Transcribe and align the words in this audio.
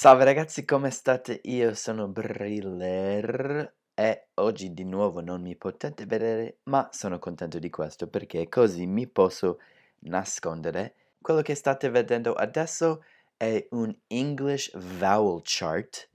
Salve 0.00 0.22
ragazzi, 0.22 0.64
come 0.64 0.92
state? 0.92 1.40
Io 1.46 1.74
sono 1.74 2.06
Briller 2.06 3.74
e 3.94 4.28
oggi 4.34 4.72
di 4.72 4.84
nuovo 4.84 5.20
non 5.20 5.42
mi 5.42 5.56
potete 5.56 6.06
vedere, 6.06 6.58
ma 6.66 6.88
sono 6.92 7.18
contento 7.18 7.58
di 7.58 7.68
questo 7.68 8.06
perché 8.06 8.48
così 8.48 8.86
mi 8.86 9.08
posso 9.08 9.58
nascondere. 10.02 10.94
Quello 11.20 11.42
che 11.42 11.56
state 11.56 11.90
vedendo 11.90 12.32
adesso 12.34 13.02
è 13.36 13.66
un 13.70 13.92
English 14.06 14.70
Vowel 14.98 15.40
Chart, 15.42 16.08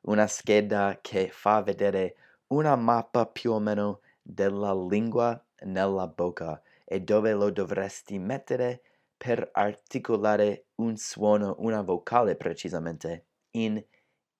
una 0.00 0.26
scheda 0.26 0.98
che 1.00 1.28
fa 1.30 1.62
vedere 1.62 2.16
una 2.48 2.74
mappa 2.74 3.24
più 3.26 3.52
o 3.52 3.60
meno 3.60 4.00
della 4.20 4.74
lingua 4.74 5.40
nella 5.60 6.08
bocca 6.08 6.60
e 6.84 7.02
dove 7.02 7.34
lo 7.34 7.52
dovresti 7.52 8.18
mettere 8.18 8.82
per 9.16 9.48
articolare 9.52 10.66
un 10.76 10.96
suono, 10.96 11.54
una 11.58 11.82
vocale 11.82 12.34
precisamente, 12.34 13.26
in 13.64 13.84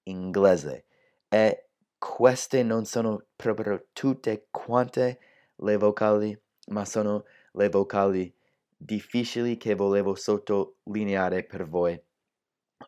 inglese. 0.04 0.86
E 1.28 1.68
queste 1.98 2.62
non 2.62 2.84
sono 2.84 3.26
proprio 3.36 3.88
tutte 3.92 4.46
quante 4.50 5.18
le 5.56 5.76
vocali, 5.76 6.40
ma 6.68 6.84
sono 6.84 7.24
le 7.52 7.68
vocali 7.68 8.34
difficili 8.76 9.56
che 9.56 9.74
volevo 9.74 10.14
sottolineare 10.14 11.44
per 11.44 11.68
voi 11.68 12.00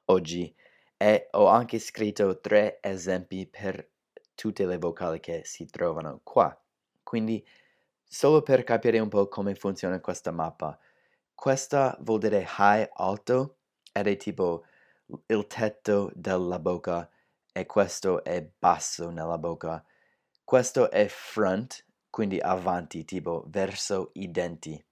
oggi. 0.06 0.54
E 0.96 1.28
ho 1.32 1.46
anche 1.46 1.78
scritto 1.78 2.40
tre 2.40 2.78
esempi 2.82 3.46
per 3.46 3.88
tutte 4.34 4.66
le 4.66 4.78
vocali 4.78 5.18
che 5.18 5.42
si 5.44 5.66
trovano 5.66 6.20
qua. 6.22 6.56
Quindi, 7.02 7.44
solo 8.04 8.42
per 8.42 8.64
capire 8.64 8.98
un 8.98 9.08
po' 9.08 9.28
come 9.28 9.54
funziona 9.54 10.00
questa 10.00 10.30
mappa, 10.30 10.78
questa 11.34 11.96
vuol 12.00 12.20
dire 12.20 12.46
high 12.58 12.88
alto 12.92 13.56
ed 13.92 14.06
è 14.06 14.16
tipo 14.16 14.64
il 15.26 15.46
tetto 15.46 16.10
della 16.14 16.58
bocca 16.58 17.08
e 17.52 17.66
questo 17.66 18.22
è 18.22 18.48
basso 18.58 19.10
nella 19.10 19.38
bocca. 19.38 19.84
Questo 20.44 20.90
è 20.90 21.06
front, 21.08 21.84
quindi 22.10 22.38
avanti, 22.38 23.04
tipo 23.04 23.44
verso 23.48 24.10
i 24.14 24.30
denti. 24.30 24.82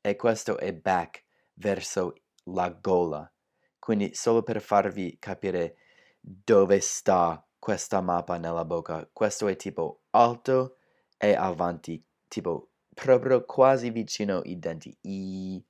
E 0.00 0.16
questo 0.16 0.58
è 0.58 0.72
back, 0.72 1.24
verso 1.54 2.14
la 2.44 2.70
gola. 2.70 3.30
Quindi 3.78 4.14
solo 4.14 4.42
per 4.42 4.60
farvi 4.60 5.16
capire 5.18 5.76
dove 6.20 6.80
sta 6.80 7.44
questa 7.58 8.00
mappa 8.00 8.36
nella 8.38 8.64
bocca, 8.64 9.08
questo 9.12 9.48
è 9.48 9.56
tipo 9.56 10.02
alto 10.10 10.76
e 11.16 11.34
avanti, 11.34 12.04
tipo 12.28 12.70
proprio 12.94 13.44
quasi 13.44 13.90
vicino 13.90 14.38
ai 14.38 14.58
denti. 14.58 14.96
I 15.02 15.64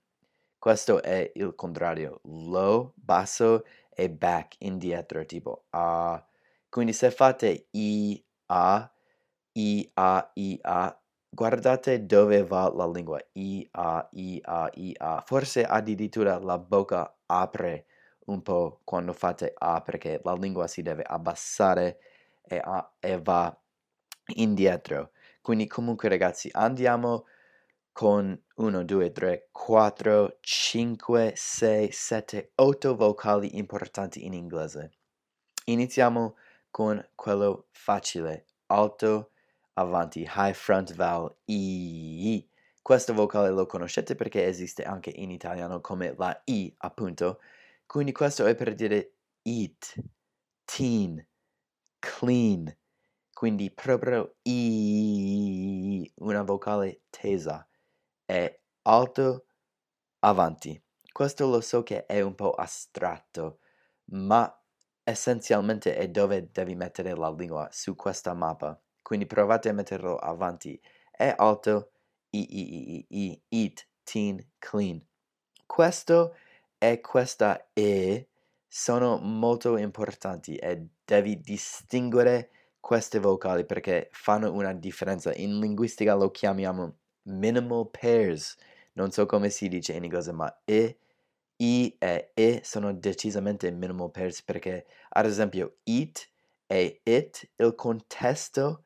questo 0.67 1.01
è 1.01 1.31
il 1.37 1.55
contrario, 1.55 2.21
low, 2.25 2.93
basso 2.97 3.65
e 3.97 4.11
back, 4.11 4.57
indietro, 4.61 5.25
tipo 5.25 5.65
A. 5.71 6.23
Quindi 6.69 6.93
se 6.93 7.11
fate 7.11 7.69
I, 7.73 8.23
A, 8.47 8.93
I, 9.55 9.91
A, 9.95 10.31
I, 10.35 10.59
A, 10.63 11.01
guardate 11.31 12.05
dove 12.05 12.43
va 12.45 12.69
la 12.69 12.87
lingua. 12.87 13.19
I, 13.33 13.67
A, 13.73 14.07
I, 14.13 14.41
A, 14.45 14.71
I, 14.75 14.95
A. 14.99 15.23
Forse 15.27 15.65
addirittura 15.65 16.39
la 16.39 16.59
bocca 16.59 17.17
apre 17.27 17.87
un 18.27 18.43
po' 18.43 18.81
quando 18.85 19.13
fate 19.15 19.53
A 19.57 19.81
perché 19.81 20.21
la 20.25 20.35
lingua 20.35 20.67
si 20.67 20.83
deve 20.83 21.03
abbassare 21.03 21.99
e, 22.43 22.61
a, 22.63 22.93
e 23.01 23.19
va 23.21 23.57
indietro. 24.35 25.13
Quindi 25.41 25.67
comunque 25.67 26.09
ragazzi 26.09 26.51
andiamo 26.53 27.25
con 27.97 28.39
1, 28.57 28.85
2, 28.85 29.11
3, 29.11 29.49
4, 29.51 30.37
5, 30.39 31.33
6, 31.35 31.91
7, 31.91 32.53
8 32.57 32.95
vocali 32.95 33.57
importanti 33.57 34.27
in 34.27 34.35
inglese. 34.35 34.91
Iniziamo 35.65 36.37
con 36.71 37.03
quello 37.15 37.69
facile, 37.71 38.49
alto, 38.67 39.31
avanti, 39.73 40.29
high 40.31 40.53
front 40.53 40.95
vowel, 40.95 41.37
I. 41.47 42.47
Questo 42.83 43.15
vocale 43.15 43.49
lo 43.49 43.65
conoscete 43.65 44.15
perché 44.15 44.45
esiste 44.45 44.83
anche 44.83 45.09
in 45.09 45.31
italiano 45.31 45.81
come 45.81 46.15
la 46.19 46.39
I, 46.45 46.75
appunto. 46.77 47.41
Quindi 47.87 48.13
questo 48.13 48.45
è 48.45 48.55
per 48.55 48.75
dire 48.75 49.15
eat, 49.41 49.95
teen, 50.67 51.27
clean. 51.99 52.77
Quindi 53.33 53.71
proprio 53.71 54.35
I, 54.43 56.13
una 56.17 56.43
vocale 56.43 57.01
tesa 57.09 57.67
è 58.27 58.61
alto 58.83 59.47
avanti. 60.21 60.81
Questo 61.11 61.49
lo 61.49 61.61
so 61.63 61.83
che 61.83 62.05
è 62.05 62.21
un 62.21 62.35
po' 62.35 62.51
astratto, 62.53 63.61
ma 64.07 64.53
essenzialmente 65.03 65.97
è 65.97 66.09
dove 66.09 66.51
devi 66.51 66.75
mettere 66.75 67.15
la 67.15 67.31
lingua 67.31 67.69
su 67.71 67.95
questa 67.95 68.35
mappa. 68.35 68.79
Quindi 69.01 69.27
provate 69.27 69.69
a 69.69 69.73
metterlo 69.73 70.17
avanti. 70.17 70.79
È 71.11 71.33
alto, 71.37 71.93
i, 72.31 72.59
i, 72.59 72.97
i, 72.97 73.07
i, 73.09 73.43
eat, 73.49 73.87
teen, 74.03 74.51
clean. 74.59 75.03
Questo 75.65 76.35
e 76.79 77.01
questa 77.01 77.71
E 77.73 78.29
sono 78.69 79.17
molto 79.19 79.79
importanti 79.79 80.57
e 80.57 80.89
devi 81.05 81.41
distinguere 81.41 82.51
queste 82.79 83.21
vocali 83.21 83.65
perché 83.65 84.09
fanno 84.13 84.53
una 84.53 84.75
differenza. 84.75 85.33
In 85.35 85.59
linguistica 85.59 86.15
lo 86.15 86.31
chiamiamo 86.31 86.99
minimal 87.27 87.91
pairs. 87.91 88.57
Non 88.95 89.11
so 89.11 89.27
come 89.27 89.51
si 89.51 89.69
dice 89.69 89.93
in 89.93 90.05
inglese, 90.05 90.33
ma 90.33 90.61
E, 90.65 90.99
I 91.59 91.97
e 91.99 92.33
E 92.35 92.61
sono 92.65 92.93
decisamente 92.95 93.71
minimal 93.71 94.11
pairs 94.11 94.43
perché, 94.43 94.87
ad 95.11 95.27
esempio, 95.27 95.77
it 95.85 96.29
e 96.67 97.01
it, 97.05 97.51
il 97.57 97.75
contesto 97.75 98.85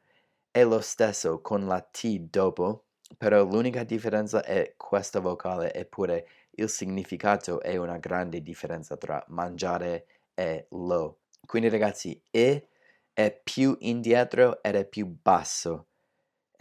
è 0.51 0.65
lo 0.65 0.81
stesso 0.81 1.41
con 1.41 1.67
la 1.67 1.81
T 1.81 2.19
dopo, 2.21 2.87
però 3.17 3.45
l'unica 3.45 3.85
differenza 3.85 4.43
è 4.45 4.75
questa 4.77 5.21
vocale, 5.21 5.73
eppure 5.73 6.27
il 6.53 6.69
significato 6.69 7.61
è 7.61 7.77
una 7.77 7.99
grande 7.99 8.43
differenza 8.43 8.97
tra 8.97 9.25
mangiare 9.29 10.07
e 10.35 10.67
lo. 10.71 11.21
Quindi 11.47 11.69
ragazzi, 11.69 12.21
E 12.31 12.69
è 13.13 13.41
più 13.43 13.77
indietro 13.81 14.63
ed 14.63 14.75
è 14.77 14.87
più 14.87 15.07
basso 15.07 15.90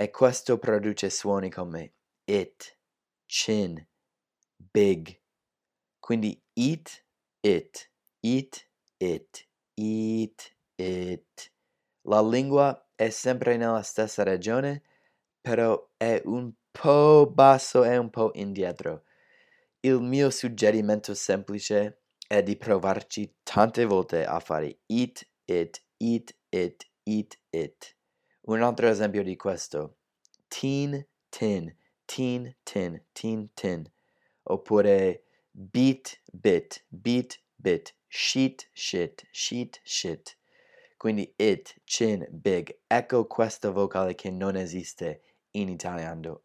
e 0.01 0.11
questo 0.11 0.57
produce 0.57 1.09
suoni 1.09 1.49
come 1.49 1.93
it, 2.23 2.77
chin, 3.25 3.85
big. 4.55 5.19
Quindi 5.99 6.41
eat, 6.53 7.03
it, 7.41 7.91
eat, 8.21 8.65
it, 8.97 9.47
eat, 9.75 10.55
it. 10.77 11.51
La 12.03 12.21
lingua 12.21 12.89
è 12.95 13.09
sempre 13.09 13.57
nella 13.57 13.81
stessa 13.81 14.23
regione, 14.23 14.83
però 15.41 15.89
è 15.97 16.21
un 16.23 16.49
po' 16.71 17.29
basso 17.29 17.83
e 17.83 17.97
un 17.97 18.09
po' 18.09 18.31
indietro. 18.35 19.03
Il 19.81 19.99
mio 19.99 20.29
suggerimento 20.29 21.13
semplice 21.13 22.03
è 22.25 22.41
di 22.41 22.55
provarci 22.55 23.35
tante 23.43 23.83
volte 23.83 24.23
a 24.23 24.39
fare 24.39 24.79
eat, 24.85 25.27
it, 25.43 25.83
eat, 25.97 26.33
it, 26.51 26.89
eat, 27.03 27.37
it. 27.49 27.98
Un 28.41 28.61
altro 28.63 28.87
esempio 28.87 29.23
di 29.23 29.35
questo, 29.35 29.97
teen, 30.47 31.05
tin, 31.29 31.75
teen, 32.05 32.55
tin, 32.63 33.03
teen, 33.11 33.49
tin. 33.53 33.91
Oppure 34.43 35.23
beat, 35.51 36.21
bit, 36.31 36.83
beat, 36.87 37.39
bit, 37.55 37.95
sheet, 38.07 38.69
shit, 38.73 39.27
sheet, 39.31 39.79
shit. 39.83 40.37
Quindi 40.97 41.33
it, 41.37 41.79
chin, 41.83 42.25
big. 42.29 42.79
Ecco 42.87 43.27
questa 43.27 43.69
vocale 43.69 44.15
che 44.15 44.31
non 44.31 44.55
esiste 44.55 45.21
in 45.51 45.69
italiano. 45.69 46.41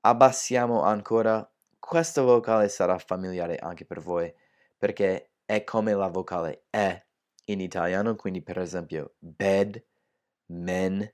Abbassiamo 0.00 0.82
ancora. 0.82 1.50
Questa 1.78 2.22
vocale 2.22 2.68
sarà 2.68 2.98
familiare 2.98 3.56
anche 3.56 3.86
per 3.86 4.00
voi 4.00 4.32
perché 4.76 5.30
è 5.46 5.64
come 5.64 5.94
la 5.94 6.08
vocale 6.08 6.64
E 6.70 7.06
in 7.46 7.60
italiano, 7.60 8.14
quindi 8.14 8.42
per 8.42 8.58
esempio 8.58 9.14
bed, 9.18 9.82
men, 10.46 11.10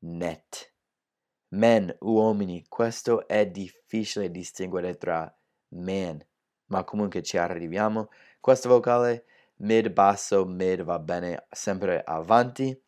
net. 0.00 0.74
Men, 1.48 1.94
uomini, 2.00 2.66
questo 2.68 3.26
è 3.26 3.46
difficile 3.46 4.30
distinguere 4.30 4.96
tra 4.96 5.32
man, 5.68 6.24
ma 6.66 6.84
comunque 6.84 7.22
ci 7.22 7.36
arriviamo. 7.36 8.10
Questa 8.40 8.68
vocale 8.68 9.24
mid 9.56 9.90
basso, 9.90 10.44
mid 10.44 10.82
va 10.82 10.98
bene 10.98 11.46
sempre 11.50 12.02
avanti. 12.04 12.78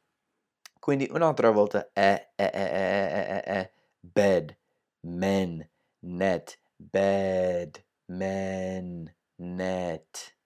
Quindi 0.78 1.08
un'altra 1.10 1.50
volta 1.50 1.90
è, 1.92 2.32
è, 2.34 2.50
è, 2.50 2.70
è, 2.70 3.26
è, 3.26 3.42
è, 3.42 3.72
bed, 4.00 4.56
men, 5.00 5.68
net, 6.00 6.60
bed, 6.76 7.84
men, 8.06 9.14
net. 9.36 10.36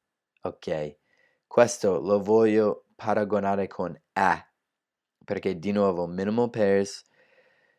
Ok, 0.43 0.97
questo 1.47 2.01
lo 2.01 2.21
voglio 2.23 2.87
paragonare 2.97 3.69
con 3.69 3.99
a, 4.15 4.52
perché 5.33 5.59
di 5.59 5.73
nuovo 5.73 6.07
minimal 6.07 6.51
pairs 6.51 7.05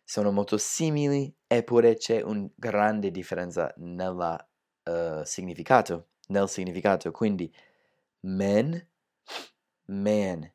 sono 0.03 0.31
molto 0.31 0.57
simili, 0.57 1.31
eppure 1.45 1.97
c'è 1.97 2.19
una 2.23 2.49
grande 2.55 3.11
differenza 3.11 3.71
nel 3.77 4.43
uh, 4.85 5.23
significato, 5.23 6.07
nel 6.29 6.49
significato. 6.49 7.11
Quindi 7.11 7.53
men 8.21 8.87
man. 9.85 10.51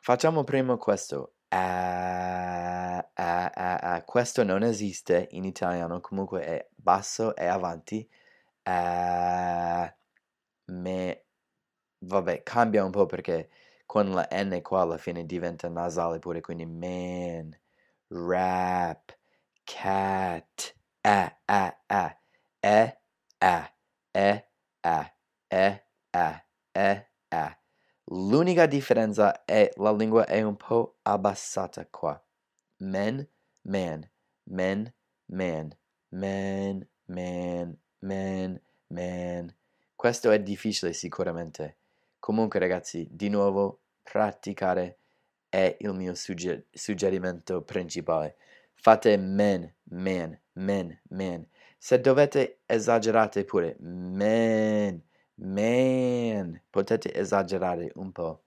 Facciamo 0.00 0.44
prima 0.44 0.76
questo. 0.76 1.34
Ah, 1.48 2.98
ah, 3.14 3.50
ah. 3.52 4.04
Questo 4.04 4.44
non 4.44 4.62
esiste 4.62 5.26
in 5.32 5.44
italiano, 5.44 6.00
comunque 6.00 6.42
è 6.44 6.68
basso 6.72 7.34
e 7.34 7.46
avanti. 7.46 8.08
Ah, 8.62 9.92
me. 10.66 11.24
Vabbè, 11.98 12.44
cambia 12.44 12.84
un 12.84 12.92
po' 12.92 13.06
perché 13.06 13.50
con 13.88 14.10
la 14.12 14.28
N 14.30 14.60
qua 14.62 14.82
alla 14.82 14.98
fine 14.98 15.24
diventa 15.24 15.68
nasale 15.70 16.18
pure, 16.18 16.42
quindi 16.42 16.66
man, 16.66 17.56
rap, 18.08 19.16
cat, 19.64 20.74
ah, 21.02 21.38
ah, 21.46 21.78
ah, 21.88 22.18
eh, 22.60 22.98
ah, 23.38 23.74
eh, 24.12 24.44
ah, 24.82 25.14
eh, 25.48 25.84
ah, 26.12 26.44
eh, 26.72 27.08
ah. 27.30 27.58
L'unica 28.10 28.66
differenza 28.66 29.44
è 29.46 29.70
la 29.76 29.92
lingua 29.92 30.26
è 30.26 30.42
un 30.42 30.56
po' 30.56 30.98
abbassata 31.02 31.86
qua. 31.90 32.22
Men, 32.78 33.26
man, 33.62 34.08
men, 34.44 34.92
man, 35.26 35.76
man, 36.10 36.88
man, 37.06 37.78
man, 38.00 38.60
man. 38.88 39.56
Questo 39.96 40.30
è 40.30 40.40
difficile 40.42 40.92
sicuramente. 40.92 41.77
Comunque 42.18 42.58
ragazzi, 42.58 43.06
di 43.10 43.28
nuovo, 43.28 43.80
praticare 44.02 44.98
è 45.48 45.76
il 45.80 45.92
mio 45.94 46.14
sugger- 46.14 46.66
suggerimento 46.70 47.62
principale. 47.62 48.36
Fate 48.74 49.16
men, 49.16 49.74
man, 49.90 50.38
men, 50.52 51.00
man. 51.10 51.46
Se 51.78 52.00
dovete 52.00 52.60
esagerate 52.66 53.44
pure, 53.44 53.76
man, 53.80 55.02
man, 55.36 56.62
potete 56.70 57.12
esagerare 57.14 57.90
un 57.94 58.12
po'. 58.12 58.42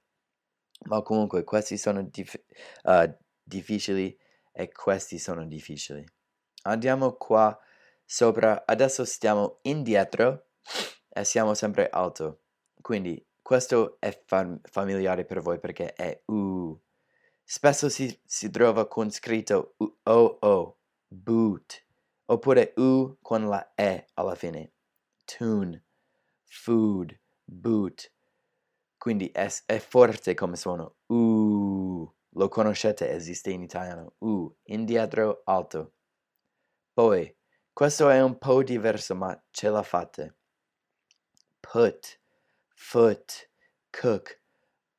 Ma 0.86 1.02
comunque 1.02 1.44
questi 1.44 1.78
sono 1.78 2.04
dif- 2.04 2.44
uh, 2.84 3.14
difficili 3.44 4.18
e 4.52 4.72
questi 4.72 5.18
sono 5.20 5.46
difficili. 5.46 6.04
Andiamo 6.64 7.14
qua 7.14 7.58
sopra, 8.06 8.64
adesso 8.66 9.06
stiamo 9.06 9.60
indietro 9.64 10.48
e 11.10 11.24
siamo 11.24 11.54
sempre 11.54 11.90
alto. 11.90 12.42
Quindi 12.82 13.24
questo 13.52 13.98
è 14.00 14.18
fam- 14.28 14.62
familiare 14.64 15.26
per 15.26 15.42
voi 15.42 15.60
perché 15.60 15.92
è 15.94 16.22
U. 16.28 16.74
Spesso 17.44 17.90
si, 17.90 18.18
si 18.24 18.50
trova 18.50 18.88
con 18.88 19.12
scritto 19.12 19.76
O-O, 20.04 20.78
boot, 21.06 21.86
oppure 22.28 22.72
U 22.78 23.18
con 23.22 23.50
la 23.50 23.74
E 23.76 24.08
alla 24.14 24.36
fine. 24.36 24.72
Tune, 25.26 25.84
food, 26.46 27.20
boot. 27.44 28.14
Quindi 28.98 29.30
è, 29.32 29.54
è 29.66 29.80
forte 29.80 30.34
come 30.34 30.56
suono. 30.56 31.00
U. 31.08 32.10
Lo 32.30 32.48
conoscete, 32.48 33.10
esiste 33.10 33.50
in 33.50 33.64
italiano. 33.64 34.14
U. 34.20 34.50
Indietro, 34.68 35.42
alto. 35.44 35.96
Poi, 36.94 37.36
questo 37.74 38.08
è 38.08 38.22
un 38.22 38.38
po' 38.38 38.64
diverso, 38.64 39.14
ma 39.14 39.38
ce 39.52 39.68
la 39.68 39.84
fate. 39.84 40.38
Put 41.60 42.21
foot, 42.82 43.48
cook, 43.94 44.38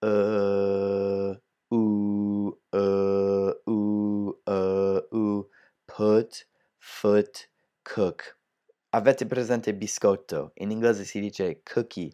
uh, 0.02 1.34
ooh, 1.74 2.58
uh, 2.72 3.52
ooh, 3.68 4.38
uh, 4.46 5.00
ooh, 5.12 5.48
put, 5.86 6.46
foot, 6.78 7.48
cook. 7.82 8.38
Avete 8.94 9.26
presente 9.26 9.74
biscotto? 9.74 10.52
In 10.54 10.70
inglese 10.70 11.04
si 11.04 11.20
dice 11.20 11.60
cookie, 11.64 12.12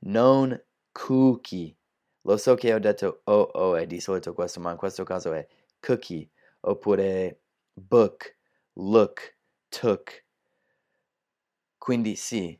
non 0.00 0.56
cookie. 0.92 1.74
Lo 2.22 2.36
so 2.36 2.54
che 2.54 2.72
ho 2.72 2.78
detto 2.78 3.22
oh 3.24 3.50
oh 3.54 3.74
è 3.74 3.86
di 3.86 4.00
solito 4.00 4.32
questo, 4.32 4.60
ma 4.60 4.70
in 4.70 4.76
questo 4.76 5.02
caso 5.02 5.32
è 5.32 5.44
cookie, 5.80 6.28
oppure 6.60 7.40
book, 7.72 8.36
look, 8.74 9.36
took. 9.70 10.24
Quindi 11.78 12.14
sì, 12.16 12.56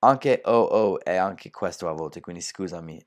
anche 0.00 0.40
o 0.44 0.60
o 0.60 1.00
è 1.00 1.16
anche 1.16 1.50
questo 1.50 1.88
a 1.88 1.92
volte, 1.92 2.20
quindi 2.20 2.42
scusami, 2.42 3.04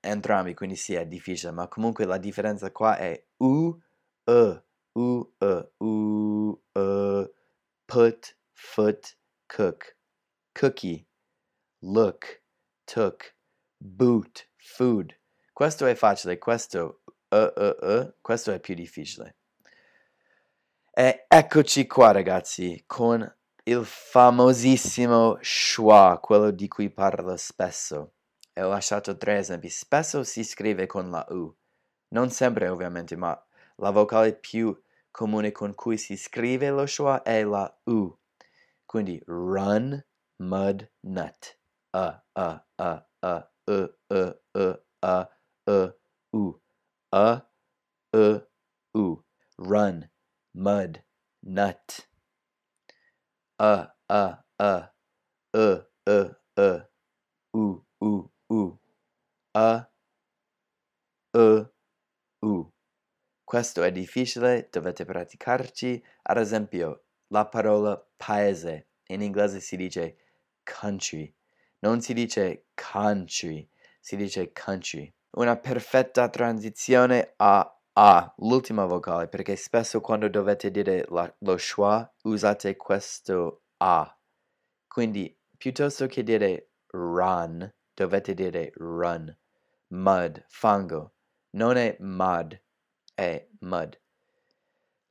entrambi, 0.00 0.54
quindi 0.54 0.76
sì, 0.76 0.94
è 0.94 1.06
difficile, 1.06 1.52
ma 1.52 1.68
comunque 1.68 2.04
la 2.04 2.18
differenza 2.18 2.70
qua 2.72 2.96
è 2.96 3.24
u, 3.38 3.76
e, 4.24 4.62
u, 4.92 5.32
e, 5.38 5.70
u, 5.78 6.62
e, 6.72 7.32
put, 7.84 8.36
foot, 8.52 9.16
cook, 9.46 9.96
cookie, 10.52 11.06
look, 11.80 12.42
took, 12.84 13.34
boot, 13.76 14.48
food. 14.56 15.16
Questo 15.52 15.86
è 15.86 15.94
facile, 15.94 16.38
questo, 16.38 17.02
e, 17.28 17.52
e, 17.56 17.76
e, 17.80 18.14
questo 18.20 18.52
è 18.52 18.60
più 18.60 18.74
difficile. 18.74 19.36
E 20.92 21.26
eccoci 21.28 21.86
qua 21.86 22.10
ragazzi, 22.12 22.82
con 22.86 23.37
il 23.68 23.84
famosissimo 23.84 25.36
schwa, 25.42 26.18
quello 26.22 26.50
di 26.50 26.68
cui 26.68 26.90
parlo 26.90 27.36
spesso. 27.36 28.14
E 28.54 28.62
ho 28.62 28.68
lasciato 28.70 29.18
tre 29.18 29.36
esempi. 29.36 29.68
Spesso 29.68 30.24
si 30.24 30.42
scrive 30.42 30.86
con 30.86 31.10
la 31.10 31.24
U. 31.30 31.54
Non 32.08 32.30
sempre 32.30 32.68
ovviamente, 32.68 33.14
ma 33.14 33.38
la 33.76 33.90
vocale 33.90 34.34
più 34.34 34.74
comune 35.10 35.52
con 35.52 35.74
cui 35.74 35.98
si 35.98 36.16
scrive 36.16 36.70
lo 36.70 36.86
schwa 36.86 37.22
è 37.22 37.44
la 37.44 37.70
U. 37.84 38.18
Quindi 38.86 39.22
run, 39.26 40.02
mud, 40.36 40.90
nut. 41.00 41.60
A, 41.90 42.24
a, 42.32 42.66
a, 42.74 43.08
a, 43.20 43.52
e, 43.64 43.98
e, 44.06 44.42
e, 44.50 44.82
a, 45.00 45.30
e, 45.64 45.98
u. 46.30 46.60
A, 47.10 47.50
e, 48.16 48.48
u. 48.92 49.24
Run, 49.56 50.10
mud, 50.52 51.04
nut 51.40 52.07
a, 53.60 53.96
a, 54.06 54.44
a, 54.56 54.94
e, 55.52 55.86
e, 56.04 56.36
e, 56.54 56.88
u, 57.52 57.84
u, 58.00 58.30
u, 58.48 58.78
a, 59.54 59.90
e, 61.34 61.70
u. 62.42 62.72
Questo 63.44 63.82
è 63.82 63.90
difficile, 63.90 64.68
dovete 64.70 65.04
praticarci. 65.04 66.02
Ad 66.22 66.36
esempio, 66.38 67.04
la 67.28 67.46
parola 67.46 68.00
paese 68.16 68.90
in 69.08 69.22
inglese 69.22 69.60
si 69.60 69.76
dice 69.76 70.18
country, 70.62 71.34
non 71.80 72.00
si 72.00 72.12
dice 72.12 72.66
country, 72.74 73.68
si 74.00 74.16
dice 74.16 74.52
country. 74.52 75.12
Una 75.30 75.56
perfetta 75.56 76.28
transizione 76.28 77.34
a 77.36 77.77
a, 78.00 78.32
l'ultima 78.38 78.84
vocale, 78.84 79.26
perché 79.26 79.56
spesso 79.56 80.00
quando 80.00 80.28
dovete 80.28 80.70
dire 80.70 81.04
la, 81.08 81.32
lo 81.40 81.56
schwa 81.56 82.08
usate 82.22 82.76
questo 82.76 83.64
A. 83.78 84.16
Quindi 84.86 85.36
piuttosto 85.56 86.06
che 86.06 86.22
dire 86.22 86.70
run, 86.92 87.68
dovete 87.94 88.34
dire 88.34 88.70
run. 88.76 89.36
Mud, 89.88 90.44
fango. 90.48 91.14
Non 91.50 91.76
è 91.76 91.96
mud, 91.98 92.62
è 93.14 93.48
mud. 93.60 94.00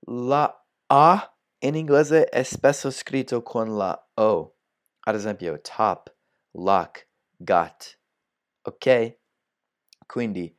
La 0.10 0.65
A 0.88 1.38
in 1.60 1.75
inglese 1.75 2.25
è 2.25 2.44
spesso 2.44 2.89
scritto 2.89 3.44
con 3.44 3.75
la 3.75 4.10
O. 4.13 4.56
Ad 5.01 5.15
esempio, 5.15 5.60
top, 5.60 6.15
lock, 6.51 7.10
got. 7.36 8.00
Ok? 8.62 9.17
Quindi 10.06 10.56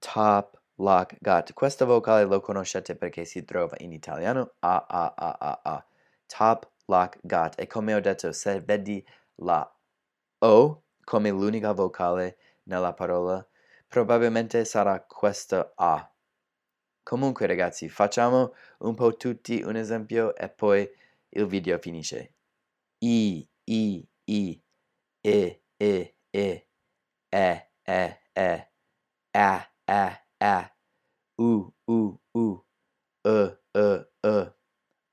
top, 0.00 0.61
lock, 0.76 1.16
got. 1.20 1.52
Questo 1.52 1.86
vocale 1.86 2.24
lo 2.24 2.40
conoscete 2.40 2.96
perché 2.96 3.24
si 3.24 3.44
trova 3.44 3.76
in 3.78 3.92
italiano 3.92 4.54
a 4.60 4.84
a 4.88 5.14
a 5.16 5.36
a 5.38 5.60
a. 5.62 5.86
Top, 6.26 6.70
lock, 6.86 7.18
got. 7.22 7.58
E 7.58 7.66
come 7.66 7.94
ho 7.94 8.00
detto, 8.00 8.32
se 8.32 8.60
vedi 8.60 9.04
la 9.36 9.70
O 10.40 10.82
come 11.04 11.30
l'unica 11.30 11.72
vocale 11.72 12.38
nella 12.64 12.92
parola, 12.94 13.46
probabilmente 13.88 14.64
sarà 14.64 15.00
questa 15.04 15.72
A. 15.76 16.06
Comunque 17.02 17.46
ragazzi, 17.46 17.88
facciamo 17.88 18.54
un 18.80 18.94
po' 18.94 19.16
tutti 19.16 19.62
un 19.62 19.76
esempio 19.76 20.34
e 20.36 20.48
poi 20.48 20.88
il 21.30 21.46
video 21.46 21.78
finisce. 21.78 22.34
I, 22.98 23.48
I, 23.64 24.08
I, 24.24 24.62
E, 25.22 25.62
E, 25.76 26.16
E, 26.30 26.66
E, 27.30 27.70
E, 27.84 28.20
E, 28.32 28.70
A, 29.32 29.72
A, 29.86 30.21
A, 30.42 30.68
U, 31.38 31.72
U, 31.86 32.18
U, 32.32 32.64
E, 33.24 33.58
E, 33.72 34.08
E, 34.20 34.54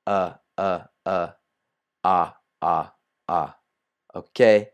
A, 0.08 0.44
A, 0.56 0.92
A, 1.06 1.40
A, 2.02 2.44
A, 2.62 3.00
A. 3.28 3.64
Ok? 4.14 4.74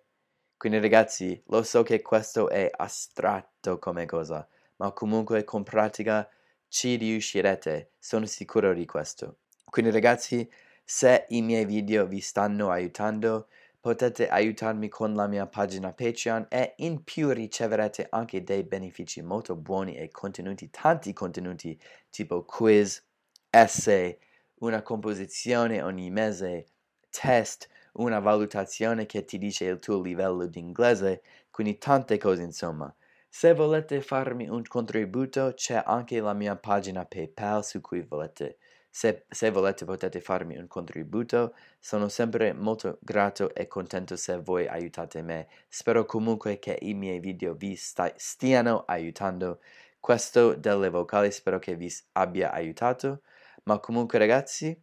Quindi 0.55 0.79
ragazzi, 0.79 1.43
lo 1.47 1.61
so 1.63 1.83
che 1.83 2.01
questo 2.01 2.47
è 2.49 2.71
astratto 2.73 3.79
come 3.79 4.05
cosa, 4.05 4.47
ma 4.77 4.93
comunque 4.93 5.43
con 5.43 5.63
pratica 5.63 6.25
ci 6.69 6.95
riuscirete, 6.95 7.91
sono 7.99 8.25
sicuro 8.25 8.73
di 8.73 8.85
questo. 8.85 9.39
Quindi 9.65 9.91
ragazzi, 9.91 10.49
se 10.85 11.25
i 11.29 11.41
miei 11.41 11.65
video 11.65 12.07
vi 12.07 12.21
stanno 12.21 12.69
aiutando, 12.71 13.49
potete 13.85 14.27
aiutarmi 14.27 14.89
con 14.89 15.13
la 15.13 15.27
mia 15.27 15.45
pagina 15.45 15.93
Patreon 15.93 16.47
e 16.49 16.73
in 16.77 17.03
più 17.03 17.29
riceverete 17.29 18.07
anche 18.09 18.43
dei 18.43 18.63
benefici 18.63 19.21
molto 19.21 19.55
buoni 19.55 19.95
e 19.95 20.09
contenuti, 20.09 20.71
tanti 20.71 21.13
contenuti 21.13 21.79
tipo 22.09 22.45
quiz, 22.45 23.05
essay, 23.47 24.17
una 24.61 24.81
composizione 24.81 25.83
ogni 25.83 26.09
mese, 26.09 26.65
test, 27.11 27.69
una 27.93 28.17
valutazione 28.17 29.05
che 29.05 29.23
ti 29.23 29.37
dice 29.37 29.65
il 29.65 29.77
tuo 29.77 30.01
livello 30.01 30.47
di 30.47 30.57
inglese, 30.57 31.21
quindi 31.51 31.77
tante 31.77 32.17
cose 32.17 32.41
insomma. 32.41 32.91
Se 33.29 33.53
volete 33.53 34.01
farmi 34.01 34.49
un 34.49 34.63
contributo 34.63 35.53
c'è 35.53 35.83
anche 35.85 36.19
la 36.21 36.33
mia 36.33 36.55
pagina 36.55 37.05
PayPal 37.05 37.63
su 37.63 37.81
cui 37.81 38.01
volete 38.01 38.57
se, 38.95 39.25
se, 39.27 39.51
volete 39.51 39.83
potete 39.83 40.21
farmi 40.21 40.55
un 40.55 40.67
contributo, 40.67 41.53
sono 41.79 42.07
sempre 42.07 42.53
molto 42.53 42.97
grato 43.01 43.53
e 43.53 43.67
contento 43.67 44.15
se 44.15 44.37
voi 44.37 44.67
aiutate 44.69 45.21
me. 45.21 45.49
Spero 45.67 46.05
comunque 46.05 46.59
che 46.59 46.77
i 46.81 46.93
miei 46.93 47.19
video 47.19 47.55
vi 47.55 47.75
sta- 47.75 48.13
stiano 48.15 48.85
aiutando. 48.87 49.59
Questo 49.99 50.53
delle 50.55 50.89
vocali 50.89 51.29
spero 51.31 51.59
che 51.59 51.75
vi 51.75 51.93
abbia 52.13 52.53
aiutato. 52.53 53.23
Ma 53.63 53.79
comunque 53.79 54.17
ragazzi, 54.17 54.81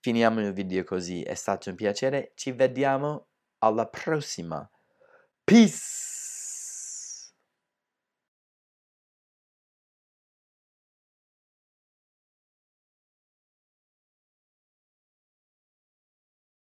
finiamo 0.00 0.40
il 0.40 0.52
video 0.52 0.82
così. 0.82 1.22
È 1.22 1.34
stato 1.34 1.70
un 1.70 1.76
piacere. 1.76 2.32
Ci 2.34 2.50
vediamo 2.50 3.28
alla 3.58 3.86
prossima. 3.86 4.68
Peace! 5.44 6.21